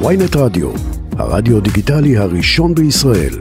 ויינט 0.00 0.36
רדיו, 0.36 0.68
הרדיו 1.18 1.60
דיגיטלי 1.60 2.16
הראשון 2.16 2.74
בישראל. 2.74 3.34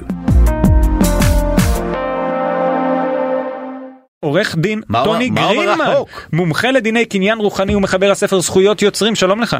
עורך 4.19 4.55
דין 4.55 4.81
מה- 4.89 5.03
טוני 5.03 5.29
מה 5.29 5.41
גרינמן, 5.41 5.81
החוק? 5.93 6.09
מומחה 6.33 6.71
לדיני 6.71 7.05
קניין 7.05 7.37
רוחני 7.39 7.75
ומחבר 7.75 8.11
הספר 8.11 8.39
זכויות 8.39 8.81
יוצרים, 8.81 9.15
שלום 9.15 9.41
לך. 9.41 9.57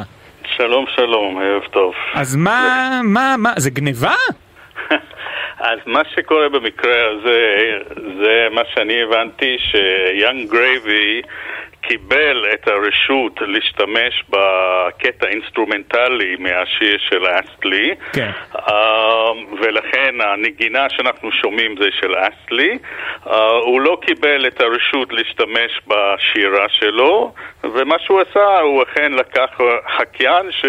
שלום 0.56 0.84
שלום, 0.96 1.38
ערב 1.38 1.62
טוב. 1.72 1.92
אז 2.14 2.36
מה, 2.36 3.00
מה, 3.04 3.34
מה, 3.38 3.52
זה 3.56 3.70
גניבה? 3.70 4.14
אז 5.70 5.78
מה 5.86 6.00
שקורה 6.14 6.48
במקרה 6.48 6.92
הזה, 7.10 7.40
זה 8.22 8.46
מה 8.54 8.60
שאני 8.74 8.94
הבנתי, 9.02 9.56
שיאנג 9.58 10.50
גרייבי 10.50 11.22
קיבל 11.88 12.44
את 12.52 12.68
הרשות 12.68 13.40
להשתמש 13.40 14.24
בקטע 14.28 15.26
אינסטרומנטלי 15.26 16.36
מהשיר 16.38 16.98
של 16.98 17.24
אסטלי, 17.26 17.94
כן. 18.12 18.30
אה, 18.54 18.60
ולכן 19.60 20.14
הנגינה 20.20 20.86
שאנחנו 20.90 21.32
שומעים 21.32 21.76
זה 21.78 21.88
של 22.00 22.14
אסטלי. 22.14 22.78
Uh, 23.24 23.34
הוא 23.64 23.80
לא 23.80 23.98
קיבל 24.06 24.46
את 24.46 24.60
הרשות 24.60 25.12
להשתמש 25.12 25.80
בשירה 25.86 26.68
שלו, 26.68 27.32
ומה 27.64 27.98
שהוא 27.98 28.20
עשה, 28.20 28.60
הוא 28.60 28.82
אכן 28.82 29.12
לקח 29.12 29.60
חקיין 29.96 30.50
ש... 30.50 30.64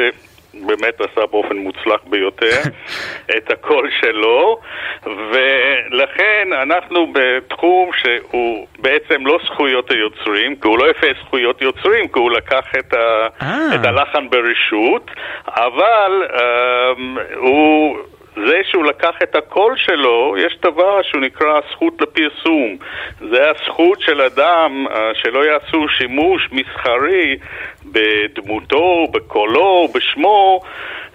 באמת 0.61 1.01
עשה 1.01 1.25
באופן 1.31 1.57
מוצלח 1.57 2.01
ביותר 2.05 2.61
את 3.37 3.51
הקול 3.51 3.89
שלו 4.01 4.59
ולכן 5.03 6.47
אנחנו 6.61 7.13
בתחום 7.13 7.89
שהוא 7.93 8.67
בעצם 8.79 9.25
לא 9.25 9.39
זכויות 9.45 9.91
היוצרים 9.91 10.55
כי 10.55 10.67
הוא 10.67 10.77
לא 10.79 10.89
יפה 10.89 11.07
זכויות 11.25 11.61
יוצרים 11.61 12.07
כי 12.07 12.19
הוא 12.19 12.31
לקח 12.31 12.65
את, 12.79 12.93
ה, 12.93 13.27
אה. 13.41 13.75
את 13.75 13.85
הלחן 13.85 14.29
ברשות 14.29 15.11
אבל 15.47 16.23
um, 16.29 17.19
הוא 17.35 17.97
זה 18.35 18.61
שהוא 18.63 18.85
לקח 18.85 19.15
את 19.23 19.35
הקול 19.35 19.77
שלו, 19.77 20.35
יש 20.37 20.57
דבר 20.63 21.01
שהוא 21.01 21.21
נקרא 21.21 21.59
הזכות 21.65 22.01
לפרסום. 22.01 22.77
זה 23.19 23.49
הזכות 23.49 24.01
של 24.01 24.21
אדם 24.21 24.85
uh, 24.87 24.93
שלא 25.13 25.45
יעשו 25.45 25.87
שימוש 25.89 26.49
מסחרי 26.51 27.37
בדמותו, 27.85 29.07
בקולו, 29.11 29.87
בשמו, 29.93 30.59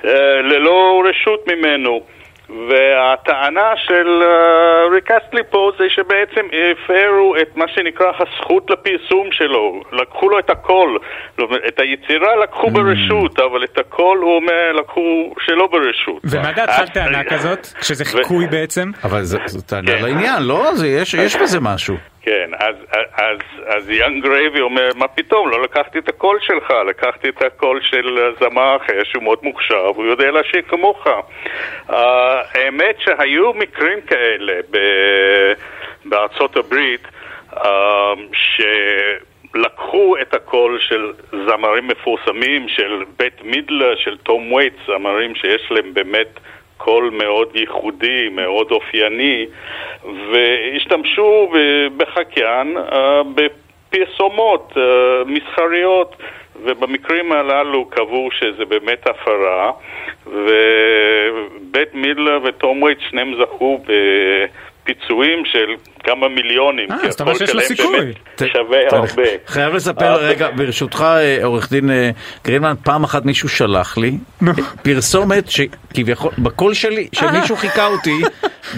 uh, 0.02 0.06
ללא 0.42 1.02
רשות 1.08 1.48
ממנו. 1.48 2.00
והטענה 2.68 3.72
של 3.76 4.22
uh, 4.22 4.92
ריק 4.94 5.10
אסטלי 5.10 5.42
פה 5.50 5.70
זה 5.78 5.84
שבעצם 5.88 6.46
הפרו 6.72 7.34
את 7.42 7.56
מה 7.56 7.64
שנקרא 7.74 8.06
הזכות 8.18 8.70
לפרסום 8.70 9.28
שלו. 9.32 9.82
לקחו 9.92 10.28
לו 10.28 10.38
את 10.38 10.50
אומרת, 11.42 11.60
את 11.68 11.80
היצירה 11.80 12.36
לקחו 12.42 12.70
ברשות, 12.70 13.38
אבל 13.38 13.64
את 13.64 13.78
הקול 13.78 14.18
הוא 14.18 14.36
אומר 14.36 14.72
לקחו 14.72 15.34
שלא 15.46 15.66
ברשות. 15.66 16.22
ומה 16.24 16.52
דעתך 16.52 16.78
על 16.78 16.86
טענה 16.88 17.24
כזאת? 17.24 17.66
שזה 17.82 18.04
ו- 18.04 18.06
חיקוי 18.06 18.46
בעצם? 18.46 18.90
אבל 19.04 19.22
זו 19.22 19.38
טענה 19.66 19.86
כן. 19.98 20.02
לעניין, 20.04 20.42
לא? 20.42 20.74
זה- 20.74 20.88
יש 20.88 21.14
יש 21.14 21.36
בזה 21.36 21.60
משהו. 21.60 21.96
כן, 22.22 22.50
אז, 22.58 22.74
אז, 23.12 23.38
אז 23.66 23.90
יאנג 23.90 24.22
גרייבי 24.22 24.60
אומר, 24.60 24.90
מה 24.94 25.08
פתאום, 25.08 25.50
לא 25.50 25.62
לקחתי 25.62 25.98
את 25.98 26.08
הקול 26.08 26.38
שלך, 26.40 26.70
לקחתי 26.88 27.28
את 27.28 27.42
הקול 27.42 27.80
של 27.82 28.32
זמר 28.40 28.76
אחר 28.76 29.04
שהוא 29.04 29.22
מאוד 29.22 29.38
מוכשר 29.42 29.90
והוא 29.94 30.06
יודע 30.06 30.30
לשיר 30.30 30.62
כמוך. 30.68 31.06
אה, 31.06 31.92
האמת 32.54 32.96
שהיו 33.00 33.52
מקרים 33.54 34.00
כאלה 34.00 34.60
ב, 34.70 34.78
בארצות 36.04 36.56
הברית 36.56 37.06
אה, 37.52 37.60
את 40.30 40.34
הקול 40.34 40.78
של 40.80 41.12
זמרים 41.30 41.88
מפורסמים, 41.88 42.68
של 42.68 43.04
בית 43.18 43.42
מידלה, 43.42 43.96
של 43.96 44.16
תום 44.16 44.52
וייטס, 44.52 44.76
זמרים 44.86 45.34
שיש 45.34 45.70
להם 45.70 45.94
באמת 45.94 46.40
קול 46.84 47.10
מאוד 47.12 47.56
ייחודי, 47.56 48.28
מאוד 48.32 48.70
אופייני, 48.70 49.46
והשתמשו 50.04 51.48
ב- 51.52 51.86
בחקיין 51.96 52.76
אה, 52.76 53.22
בפרסומות 53.34 54.72
אה, 54.76 54.82
מסחריות, 55.26 56.16
ובמקרים 56.62 57.32
הללו 57.32 57.84
קבעו 57.84 58.28
שזה 58.30 58.64
באמת 58.64 59.06
הפרה, 59.06 59.72
ובט 60.26 61.94
וטום 62.44 62.82
וייטס 62.82 62.98
שניהם 63.10 63.34
זכו 63.42 63.80
בפיצויים 64.90 65.44
של 65.44 65.66
כמה 66.04 66.28
מיליונים, 66.28 66.92
אה, 66.92 66.98
כי 66.98 67.08
אז 67.08 67.14
אתה 67.14 67.22
אומר 67.22 67.34
הקול 67.34 67.46
שיש 67.46 67.54
לו 67.56 67.62
סיכוי. 67.62 68.12
שווה 68.52 68.78
הרבה. 68.92 69.22
חייב 69.46 69.74
לספר 69.74 70.04
אה, 70.12 70.16
רגע, 70.16 70.48
ברשותך, 70.56 71.06
אה, 71.08 71.44
עורך 71.44 71.70
דין 71.70 71.90
אה, 71.90 72.10
גרינמן, 72.44 72.74
פעם 72.84 73.04
אחת 73.04 73.24
מישהו 73.24 73.48
שלח 73.48 73.98
לי. 73.98 74.18
פרסומת 74.82 75.44
שכביכול, 75.50 76.32
בקול 76.38 76.74
שלי, 76.74 77.08
שמישהו 77.12 77.56
חיכה 77.56 77.86
אותי 77.86 78.22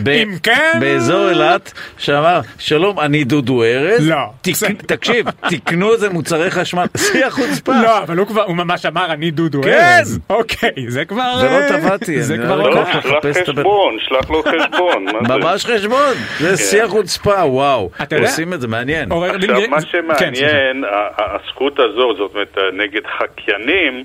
ב- 0.03 0.09
אם 0.09 0.31
כן- 0.43 0.77
באזור 0.81 1.29
אילת, 1.31 1.73
שאמר, 1.99 2.41
שלום, 2.59 3.01
אני 3.01 3.25
דודו 3.25 3.63
ארז. 3.65 4.09
לא. 4.09 4.17
תק- 4.43 4.83
תקשיב, 4.87 5.27
תקנו 5.51 5.93
איזה 5.93 6.11
מוצרי 6.11 6.51
חשמל, 6.51 6.85
שיא 7.13 7.25
החוצפה. 7.27 7.73
לא, 7.83 7.99
אבל 7.99 8.19
הוא 8.19 8.27
כבר, 8.27 8.43
הוא 8.43 8.57
ממש 8.57 8.87
אמר 8.87 9.13
אני 9.13 9.31
דודו 9.31 9.63
כן. 9.63 9.97
ארז. 9.99 10.19
אוקיי, 10.31 10.71
זה 10.89 11.05
כבר... 11.05 11.39
זה 11.41 11.47
לא 11.47 11.53
אה, 11.57 11.69
טבעתי, 11.69 12.23
זה 12.23 12.39
כבר 12.39 12.57
לא 12.57 12.71
לא, 12.71 12.85
שלח 13.03 13.07
חשבון, 13.43 13.97
שלח 14.01 14.31
לו 14.31 14.43
חשבון. 14.43 15.07
ממש 15.29 15.67
חשבון, 15.67 16.15
זה 16.41 16.57
שיא 16.57 16.83
החוצפה, 16.83 17.45
וואו. 17.45 17.91
אתה 18.03 18.17
יודע- 18.17 18.27
עושים 18.29 18.53
את 18.53 18.61
זה, 18.61 18.69
מעניין. 18.69 19.13
עכשיו, 19.13 19.69
מה 20.09 20.15
כן. 20.15 20.35
שמעניין, 20.35 20.85
הזכות 21.19 21.79
הזו, 21.79 22.15
זאת 22.19 22.31
אומרת, 22.35 22.57
נגד 22.73 23.01
חקיינים, 23.19 24.05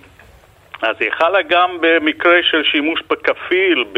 אז 0.81 0.95
היא 0.99 1.09
חלה 1.17 1.39
גם 1.49 1.69
במקרה 1.81 2.35
של 2.51 2.63
שימוש 2.63 2.99
בכפיל, 3.09 3.85
ב... 3.93 3.97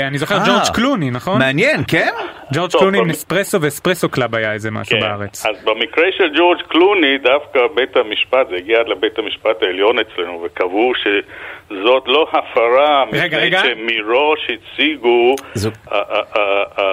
אני 0.00 0.18
זוכר 0.18 0.34
אה, 0.34 0.40
ג'ורג' 0.46 0.74
קלוני, 0.74 1.10
נכון? 1.10 1.38
מעניין, 1.38 1.80
כן? 1.88 2.10
ג'ורג' 2.54 2.70
טוב, 2.70 2.80
קלוני 2.80 2.98
עם 2.98 3.10
אספרסו 3.10 3.60
ואספרסו 3.62 4.08
קלאב 4.08 4.34
היה 4.34 4.52
איזה 4.52 4.70
משהו 4.70 4.96
כן. 4.96 5.00
בארץ. 5.00 5.46
אז 5.46 5.64
במקרה 5.64 6.06
של 6.18 6.36
ג'ורג' 6.38 6.58
קלוני, 6.68 7.18
דווקא 7.18 7.60
בית 7.74 7.96
המשפט, 7.96 8.48
זה 8.50 8.56
הגיע 8.56 8.80
עד 8.80 8.88
לבית 8.88 9.18
המשפט 9.18 9.62
העליון 9.62 9.96
אצלנו, 9.98 10.42
וקבעו 10.46 10.92
שזאת 10.94 12.02
לא 12.06 12.26
הפרה, 12.32 13.04
רגע, 13.12 13.26
מפני 13.26 13.38
רגע. 13.38 13.60
שמראש 13.62 14.40
הציגו 14.50 15.34
זו- 15.54 15.70
אה, 15.92 15.98
אה, 15.98 16.20
אה, 16.36 16.42
אה, 16.78 16.89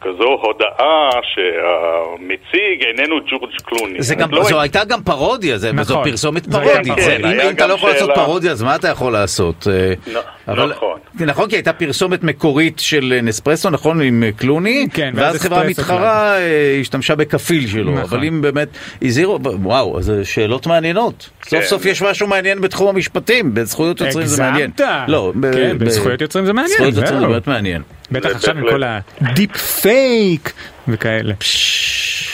כזו 0.00 0.38
הודעה 0.42 1.10
שהמציג 1.34 2.82
איננו 2.98 3.16
ג'ורג' 3.30 3.50
קלוני. 3.64 4.02
זה 4.02 4.14
אז 4.14 4.20
גם, 4.20 4.30
לא 4.30 4.44
זו 4.44 4.60
הייתה 4.60 4.84
גם 4.84 5.02
פרודיה, 5.02 5.58
זה, 5.58 5.68
זו 5.82 5.94
נכון. 5.94 6.10
פרסומת 6.10 6.44
זו 6.52 6.58
הייתה 6.60 6.74
פרודית. 6.84 7.04
זה, 7.04 7.16
אם 7.16 7.24
היה 7.24 7.48
אם 7.50 7.54
אתה 7.54 7.66
לא 7.66 7.74
יכול 7.74 7.90
לעשות 7.90 8.10
שאלה- 8.14 8.24
פרודיה, 8.24 8.52
אז 8.52 8.62
מה 8.62 8.76
אתה 8.76 8.88
יכול 8.88 9.12
לעשות? 9.12 9.66
אה, 9.70 10.12
לא, 10.12 10.20
אבל- 10.48 10.70
נכון. 10.70 10.98
נכון, 11.20 11.48
כי 11.48 11.56
הייתה 11.56 11.72
פרסומת 11.72 12.24
מקורית 12.24 12.78
של 12.78 13.20
נספרסו, 13.22 13.70
נכון, 13.70 14.00
עם 14.00 14.24
קלוני, 14.36 14.86
כן, 14.94 15.12
ואז 15.14 15.36
חברה 15.42 15.64
מתחרה 15.64 16.38
אה, 16.38 16.76
השתמשה 16.80 17.14
בכפיל 17.14 17.66
שלו, 17.68 17.90
נכון. 17.92 18.02
אבל 18.18 18.24
אם 18.26 18.42
באמת 18.42 18.68
הזהירו, 19.02 19.38
וואו, 19.42 19.98
אז 19.98 20.12
שאלות 20.24 20.66
מעניינות. 20.66 21.30
סוף 21.44 21.60
כן. 21.60 21.66
סוף 21.66 21.84
יש 21.86 22.02
משהו 22.02 22.26
מעניין 22.26 22.60
בתחום 22.60 22.88
המשפטים, 22.88 23.54
בזכויות 23.54 24.00
יוצרים 24.00 24.26
זה 24.26 24.42
מעניין. 24.42 24.70
הגזמת. 24.78 25.08
לא, 25.08 25.32
כן, 25.52 25.78
בזכויות 25.78 26.20
יוצרים 26.20 26.46
זה 26.46 26.52
מעניין, 26.52 26.74
זכויות 26.76 26.94
יוצרים 26.96 27.20
זה. 27.20 27.26
באמת 27.26 27.46
מעניין. 27.46 27.82
בטח 28.14 28.30
עכשיו 28.36 28.58
עם. 28.58 28.70
כל 28.70 28.82
הדיפ 29.20 29.56
פייק 29.56 30.52
וכאלה. 30.88 31.34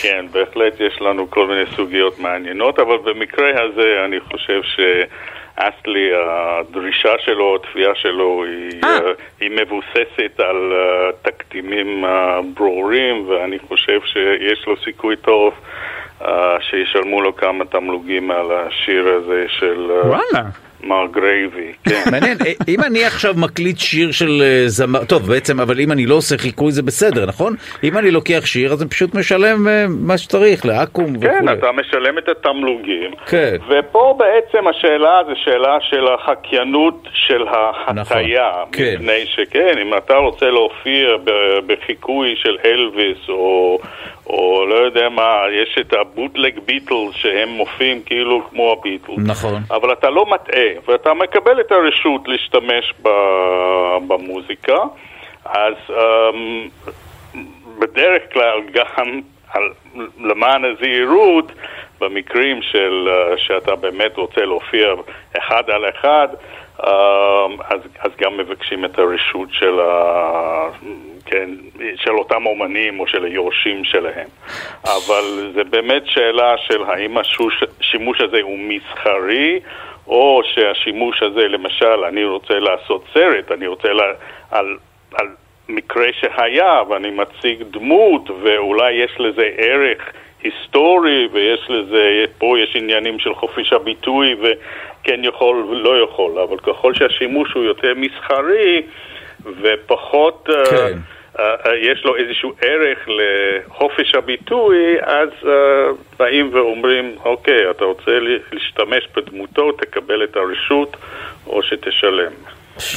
כן, 0.01 0.25
בהחלט 0.31 0.79
יש 0.79 1.01
לנו 1.01 1.29
כל 1.29 1.47
מיני 1.47 1.63
סוגיות 1.75 2.19
מעניינות, 2.19 2.79
אבל 2.79 2.97
במקרה 2.97 3.49
הזה 3.63 4.05
אני 4.05 4.19
חושב 4.19 4.61
שאסלי, 4.63 6.09
הדרישה 6.15 7.13
שלו, 7.25 7.55
התביעה 7.55 7.95
שלו, 7.95 8.43
היא, 8.43 8.79
אה. 8.83 8.89
אה, 8.89 9.11
היא 9.39 9.51
מבוססת 9.51 10.39
על 10.39 10.73
אה, 10.73 11.11
תקדימים 11.21 12.03
ברורים, 12.53 13.29
ואני 13.29 13.59
חושב 13.67 13.99
שיש 14.05 14.67
לו 14.67 14.75
סיכוי 14.83 15.15
טוב 15.15 15.53
שישלמו 16.59 17.21
לו 17.21 17.35
כמה 17.35 17.65
תמלוגים 17.65 18.31
על 18.31 18.51
השיר 18.51 19.07
הזה 19.07 19.45
של 19.47 19.91
וואלה. 20.05 20.49
מר 20.83 21.05
גרייבי. 21.11 21.71
כן. 21.83 22.11
מעניין, 22.11 22.37
אה, 22.45 22.51
אם 22.67 22.79
אני 22.83 23.05
עכשיו 23.05 23.33
מקליט 23.37 23.77
שיר 23.77 24.11
של 24.11 24.41
אה, 24.41 24.63
זמר, 24.67 25.05
טוב 25.05 25.27
בעצם, 25.27 25.59
אבל 25.59 25.79
אם 25.79 25.91
אני 25.91 26.05
לא 26.05 26.15
עושה 26.15 26.37
חיקוי 26.37 26.71
זה 26.71 26.83
בסדר, 26.83 27.25
נכון? 27.25 27.53
אם 27.83 27.97
אני 27.97 28.11
לוקח 28.11 28.45
שיר 28.45 28.73
אז 28.73 28.81
אני 28.81 28.89
פשוט 28.89 29.15
משלם 29.15 29.67
אה, 29.67 29.85
מה 29.89 30.17
שצריך, 30.17 30.65
לאקו"ם 30.65 31.15
וכולי. 31.15 31.31
כן, 31.31 31.49
אתה 31.49 31.71
משלם 31.71 32.17
את 32.17 32.29
התמלוגים. 32.29 33.11
כן. 33.25 33.55
ופה 33.67 34.15
בעצם 34.17 34.67
השאלה 34.67 35.21
זה 35.27 35.33
שאלה 35.35 35.77
של 35.81 36.07
החקיינות 36.07 37.07
של 37.13 37.47
ההטיה. 37.47 37.93
נכון, 37.93 38.23
כן. 38.71 38.95
מפני 38.95 39.25
שכן, 39.25 39.77
אם 39.81 39.97
אתה 39.97 40.15
רוצה 40.15 40.45
להופיע 40.45 41.07
בחיקוי 41.65 42.35
של 42.35 42.57
אלוויס, 42.65 43.29
או, 43.29 43.79
או 44.31 44.65
לא 44.65 44.75
יודע 44.75 45.09
מה, 45.09 45.41
יש 45.51 45.77
את 45.81 45.93
ה-Bootleg 45.93 46.59
Beatles 46.65 47.13
שהם 47.13 47.49
מופיעים 47.49 48.01
כאילו 48.05 48.41
כמו 48.49 48.71
הביטלס. 48.71 49.17
נכון. 49.17 49.61
אבל 49.71 49.93
אתה 49.93 50.09
לא 50.09 50.25
מטעה, 50.25 50.67
ואתה 50.87 51.13
מקבל 51.13 51.59
את 51.61 51.71
הרשות 51.71 52.27
להשתמש 52.27 52.93
במוזיקה, 54.07 54.77
אז 55.45 55.73
אמ, 55.89 56.67
בדרך 57.79 58.23
כלל 58.33 58.61
גם 58.71 59.21
על, 59.53 59.63
למען 60.19 60.65
הזהירות, 60.65 61.51
במקרים 61.99 62.61
של, 62.61 63.09
אה, 63.09 63.37
שאתה 63.37 63.75
באמת 63.75 64.17
רוצה 64.17 64.41
להופיע 64.41 64.93
אחד 65.37 65.69
על 65.69 65.89
אחד, 65.89 66.27
אז, 66.79 67.79
אז 67.99 68.11
גם 68.17 68.37
מבקשים 68.37 68.85
את 68.85 68.99
הרשות 68.99 69.49
של, 69.51 69.79
ה, 69.79 70.69
כן, 71.25 71.49
של 71.95 72.11
אותם 72.11 72.45
אומנים 72.45 72.99
או 72.99 73.07
של 73.07 73.25
היורשים 73.25 73.83
שלהם. 73.83 74.27
אבל 74.83 75.51
זה 75.53 75.63
באמת 75.63 76.03
שאלה 76.05 76.55
של 76.57 76.83
האם 76.83 77.17
השימוש 77.17 78.21
הזה 78.21 78.41
הוא 78.41 78.59
מסחרי, 78.59 79.59
או 80.07 80.41
שהשימוש 80.43 81.23
הזה, 81.23 81.47
למשל, 81.47 82.03
אני 82.07 82.23
רוצה 82.23 82.59
לעשות 82.59 83.05
סרט, 83.13 83.51
אני 83.51 83.67
רוצה 83.67 83.93
לה, 83.93 84.03
על, 84.51 84.77
על 85.13 85.27
מקרה 85.69 86.07
שהיה, 86.19 86.81
ואני 86.89 87.09
מציג 87.09 87.63
דמות, 87.71 88.29
ואולי 88.43 88.91
יש 88.93 89.11
לזה 89.19 89.49
ערך 89.57 90.11
היסטורי, 90.43 91.27
ויש 91.31 91.69
לזה, 91.69 92.25
פה 92.37 92.59
יש 92.59 92.75
עניינים 92.75 93.19
של 93.19 93.35
חופש 93.35 93.73
הביטוי, 93.73 94.35
וכן 94.41 95.23
יכול 95.23 95.55
ולא 95.69 96.03
יכול, 96.03 96.39
אבל 96.39 96.57
ככל 96.57 96.93
שהשימוש 96.93 97.53
הוא 97.53 97.63
יותר 97.63 97.93
מסחרי, 97.95 98.81
ופחות... 99.61 100.49
אה, 100.49 100.65
כן. 100.65 100.97
Uh, 101.31 101.39
uh, 101.39 101.69
יש 101.81 102.05
לו 102.05 102.15
איזשהו 102.15 102.53
ערך 102.61 102.99
לחופש 103.07 104.15
הביטוי, 104.15 104.77
אז 105.01 105.29
uh, 105.41 105.47
באים 106.19 106.49
ואומרים, 106.53 107.15
אוקיי, 107.25 107.71
אתה 107.71 107.85
רוצה 107.85 108.11
להשתמש 108.51 109.07
בדמותו, 109.15 109.71
תקבל 109.71 110.23
את 110.23 110.35
הרשות 110.35 110.97
או 111.47 111.63
שתשלם. 111.63 112.31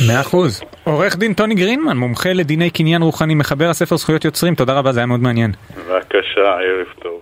מאה 0.09 0.21
אחוז. 0.21 0.63
עורך 0.85 1.17
דין 1.17 1.35
טוני 1.35 1.55
גרינמן, 1.55 1.97
מומחה 1.97 2.33
לדיני 2.33 2.71
קניין 2.71 3.03
רוחני, 3.03 3.35
מחבר 3.35 3.69
הספר 3.71 3.97
זכויות 3.97 4.25
יוצרים, 4.25 4.55
תודה 4.55 4.79
רבה, 4.79 4.93
זה 4.93 5.01
היה 5.01 5.07
מאוד 5.07 5.21
מעניין. 5.21 5.53
בבקשה, 5.77 6.41
ערב 6.41 6.87
טוב. 7.03 7.21